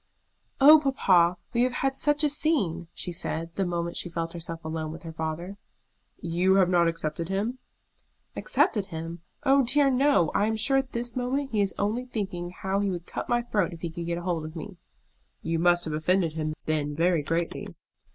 [0.59, 4.65] "Oh, papa, we have had such a scene!" she said, the moment she felt herself
[4.65, 5.57] alone with her father.
[6.19, 7.59] "You have not accepted him?"
[8.35, 9.21] "Accepted him!
[9.43, 10.31] Oh dear no!
[10.33, 13.43] I am sure at this moment he is only thinking how he would cut my
[13.43, 14.77] throat if he could get hold of me."
[15.43, 17.67] "You must have offended him then very greatly."